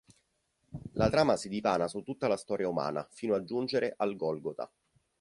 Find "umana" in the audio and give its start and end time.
2.67-3.07